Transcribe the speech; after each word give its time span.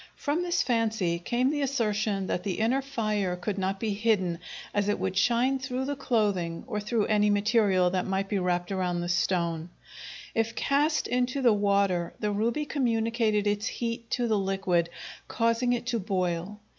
From 0.15 0.41
this 0.41 0.63
fancy 0.63 1.19
came 1.19 1.51
the 1.51 1.61
assertion 1.61 2.25
that 2.25 2.41
the 2.41 2.53
inner 2.57 2.81
fire 2.81 3.35
could 3.35 3.59
not 3.59 3.79
be 3.79 3.93
hidden, 3.93 4.39
as 4.73 4.89
it 4.89 4.97
would 4.97 5.15
shine 5.15 5.59
through 5.59 5.85
the 5.85 5.95
clothing 5.95 6.63
or 6.65 6.79
through 6.79 7.05
any 7.05 7.29
material 7.29 7.91
that 7.91 8.07
might 8.07 8.27
be 8.27 8.39
wrapped 8.39 8.71
around 8.71 9.01
the 9.01 9.09
stone. 9.09 9.69
If 10.33 10.55
cast 10.55 11.05
into 11.05 11.39
the 11.43 11.53
water 11.53 12.15
the 12.19 12.31
ruby 12.31 12.65
communicated 12.65 13.45
its 13.45 13.67
heat 13.67 14.09
to 14.17 14.27
the 14.27 14.39
liquid, 14.39 14.89
causing 15.27 15.71
it 15.71 15.85
to 15.85 15.99
boil. 15.99 16.59